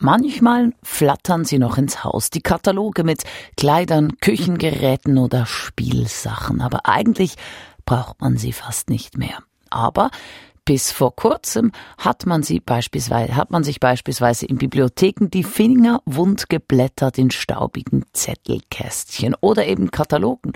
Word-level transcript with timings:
manchmal 0.00 0.72
flattern 0.82 1.44
sie 1.44 1.58
noch 1.58 1.78
ins 1.78 2.02
Haus, 2.02 2.30
die 2.30 2.40
Kataloge 2.40 3.04
mit 3.04 3.22
Kleidern, 3.56 4.16
Küchengeräten 4.20 5.18
oder 5.18 5.46
Spielsachen, 5.46 6.60
aber 6.60 6.86
eigentlich 6.86 7.36
braucht 7.86 8.20
man 8.20 8.36
sie 8.36 8.52
fast 8.52 8.90
nicht 8.90 9.16
mehr. 9.16 9.38
Aber 9.70 10.10
bis 10.64 10.92
vor 10.92 11.16
kurzem 11.16 11.72
hat 11.98 12.26
man 12.26 12.42
sie 12.42 12.60
beispielsweise, 12.60 13.34
hat 13.34 13.50
man 13.50 13.64
sich 13.64 13.80
beispielsweise 13.80 14.46
in 14.46 14.58
Bibliotheken 14.58 15.28
die 15.28 15.44
Finger 15.44 16.02
wund 16.04 16.48
geblättert 16.48 17.18
in 17.18 17.30
staubigen 17.30 18.04
Zettelkästchen 18.12 19.34
oder 19.40 19.66
eben 19.66 19.90
Katalogen. 19.90 20.52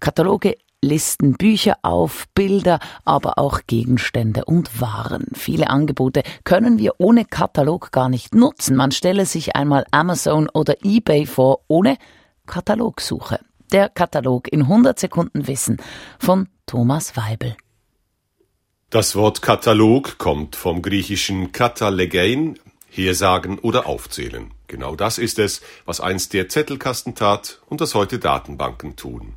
Kataloge 0.00 0.56
listen 0.82 1.34
Bücher 1.34 1.78
auf, 1.82 2.26
Bilder, 2.34 2.80
aber 3.04 3.38
auch 3.38 3.60
Gegenstände 3.66 4.44
und 4.44 4.80
Waren. 4.80 5.28
Viele 5.34 5.70
Angebote 5.70 6.22
können 6.44 6.78
wir 6.78 6.94
ohne 6.98 7.24
Katalog 7.24 7.92
gar 7.92 8.08
nicht 8.08 8.34
nutzen. 8.34 8.76
Man 8.76 8.90
stelle 8.90 9.24
sich 9.24 9.56
einmal 9.56 9.86
Amazon 9.92 10.48
oder 10.52 10.84
eBay 10.84 11.24
vor 11.24 11.60
ohne 11.68 11.96
Katalogsuche. 12.46 13.40
Der 13.70 13.88
Katalog 13.88 14.52
in 14.52 14.62
100 14.62 14.98
Sekunden 14.98 15.46
Wissen 15.46 15.78
von 16.18 16.48
Thomas 16.66 17.16
Weibel. 17.16 17.56
Das 18.90 19.14
Wort 19.16 19.40
Katalog 19.40 20.18
kommt 20.18 20.56
vom 20.56 20.82
griechischen 20.82 21.52
katalegein, 21.52 22.58
hersagen 22.90 23.58
oder 23.58 23.86
aufzählen. 23.86 24.50
Genau 24.66 24.96
das 24.96 25.16
ist 25.16 25.38
es, 25.38 25.62
was 25.86 26.00
einst 26.00 26.34
der 26.34 26.48
Zettelkasten 26.48 27.14
tat 27.14 27.60
und 27.68 27.80
das 27.80 27.94
heute 27.94 28.18
Datenbanken 28.18 28.96
tun. 28.96 29.34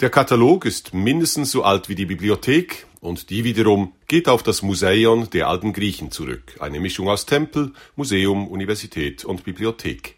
Der 0.00 0.10
Katalog 0.10 0.66
ist 0.66 0.92
mindestens 0.92 1.50
so 1.52 1.62
alt 1.62 1.88
wie 1.88 1.94
die 1.94 2.04
Bibliothek 2.04 2.86
und 3.00 3.30
die 3.30 3.44
wiederum 3.44 3.94
geht 4.08 4.28
auf 4.28 4.42
das 4.42 4.60
Museion 4.60 5.30
der 5.30 5.48
alten 5.48 5.72
Griechen 5.72 6.10
zurück, 6.10 6.54
eine 6.60 6.80
Mischung 6.80 7.08
aus 7.08 7.24
Tempel, 7.24 7.72
Museum, 7.94 8.46
Universität 8.46 9.24
und 9.24 9.44
Bibliothek. 9.44 10.16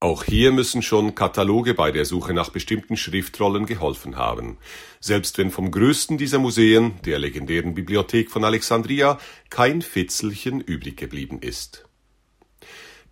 Auch 0.00 0.24
hier 0.24 0.52
müssen 0.52 0.80
schon 0.80 1.14
Kataloge 1.14 1.74
bei 1.74 1.92
der 1.92 2.06
Suche 2.06 2.32
nach 2.32 2.48
bestimmten 2.48 2.96
Schriftrollen 2.96 3.66
geholfen 3.66 4.16
haben. 4.16 4.56
Selbst 5.00 5.36
wenn 5.36 5.50
vom 5.50 5.70
größten 5.70 6.16
dieser 6.16 6.38
Museen, 6.38 6.94
der 7.04 7.18
legendären 7.18 7.74
Bibliothek 7.74 8.30
von 8.30 8.42
Alexandria, 8.42 9.18
kein 9.50 9.82
Fitzelchen 9.82 10.62
übrig 10.62 10.96
geblieben 10.96 11.40
ist. 11.42 11.84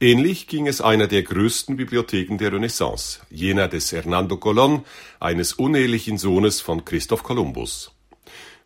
Ähnlich 0.03 0.49
ging 0.49 0.67
es 0.67 0.81
einer 0.81 1.07
der 1.07 1.23
größten 1.23 1.77
Bibliotheken 1.77 2.37
der 2.37 2.53
Renaissance, 2.53 3.21
jener 3.31 3.69
des 3.69 3.93
Hernando 3.93 4.35
Colón, 4.35 4.83
eines 5.21 5.53
unehelichen 5.53 6.19
Sohnes 6.19 6.61
von 6.61 6.85
Christoph 6.85 7.23
Kolumbus. 7.23 7.93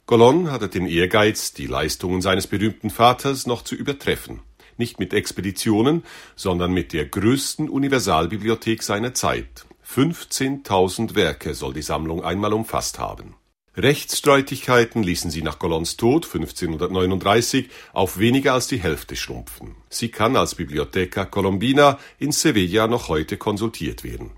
Colón 0.08 0.50
hatte 0.50 0.70
den 0.70 0.86
Ehrgeiz, 0.86 1.52
die 1.52 1.66
Leistungen 1.66 2.22
seines 2.22 2.46
berühmten 2.46 2.88
Vaters 2.88 3.46
noch 3.46 3.62
zu 3.62 3.74
übertreffen 3.74 4.40
nicht 4.78 4.98
mit 4.98 5.12
Expeditionen, 5.14 6.04
sondern 6.34 6.72
mit 6.72 6.92
der 6.92 7.06
größten 7.06 7.68
Universalbibliothek 7.68 8.82
seiner 8.82 9.14
Zeit. 9.14 9.66
15.000 9.86 11.14
Werke 11.14 11.54
soll 11.54 11.74
die 11.74 11.82
Sammlung 11.82 12.22
einmal 12.22 12.52
umfasst 12.52 12.98
haben. 12.98 13.34
Rechtsstreitigkeiten 13.76 15.02
ließen 15.02 15.30
sie 15.30 15.42
nach 15.42 15.58
Colons 15.58 15.98
Tod 15.98 16.24
1539 16.24 17.68
auf 17.92 18.18
weniger 18.18 18.54
als 18.54 18.68
die 18.68 18.78
Hälfte 18.78 19.16
schrumpfen. 19.16 19.74
Sie 19.90 20.08
kann 20.08 20.34
als 20.34 20.54
Bibliotheca 20.54 21.26
Colombina 21.26 21.98
in 22.18 22.32
Sevilla 22.32 22.86
noch 22.86 23.08
heute 23.08 23.36
konsultiert 23.36 24.02
werden. 24.02 24.30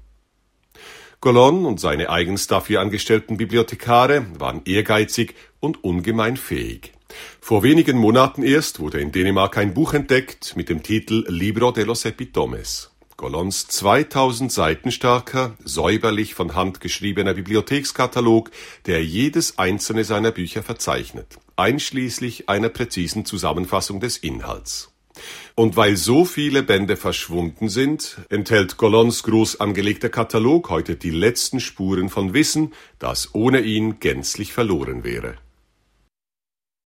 Colon 1.21 1.67
und 1.67 1.79
seine 1.79 2.11
eigens 2.11 2.49
dafür 2.49 2.81
angestellten 2.81 3.37
Bibliothekare 3.37 4.27
waren 4.39 4.63
ehrgeizig 4.65 5.35
und 5.61 5.85
ungemein 5.85 6.37
fähig. 6.37 6.93
Vor 7.41 7.63
wenigen 7.63 7.97
Monaten 7.97 8.43
erst 8.43 8.81
wurde 8.81 9.01
in 9.01 9.13
Dänemark 9.13 9.57
ein 9.57 9.73
Buch 9.73 9.95
entdeckt 9.95 10.55
mit 10.57 10.69
dem 10.69 10.83
Titel 10.83 11.25
Libro 11.29 11.73
de 11.73 11.85
los 11.85 12.05
Epitomes. 12.05 12.91
Golons 13.19 13.67
2000 13.67 14.53
Seiten 14.53 14.93
starker, 14.93 15.57
säuberlich 15.65 16.35
von 16.35 16.55
Hand 16.55 16.81
geschriebener 16.81 17.35
Bibliothekskatalog, 17.35 18.53
der 18.87 19.05
jedes 19.05 19.59
einzelne 19.59 20.05
seiner 20.05 20.31
Bücher 20.31 20.63
verzeichnet, 20.63 21.37
einschließlich 21.57 22.49
einer 22.49 22.69
präzisen 22.69 23.25
Zusammenfassung 23.25 23.99
des 23.99 24.19
Inhalts. 24.19 24.93
Und 25.57 25.75
weil 25.77 25.97
so 25.97 26.25
viele 26.25 26.63
Bände 26.63 26.97
verschwunden 26.97 27.69
sind, 27.69 28.19
enthält 28.29 28.77
Golons 28.77 29.25
groß 29.25 29.59
angelegter 29.59 30.11
Katalog 30.11 30.71
heute 30.71 30.95
die 30.95 31.11
letzten 31.11 31.59
Spuren 31.59 32.11
von 32.11 32.35
Wissen, 32.35 32.73
das 33.01 33.35
ohne 33.35 33.63
ihn 33.63 33.99
gänzlich 33.99 34.53
verloren 34.53 35.03
wäre. 35.03 35.35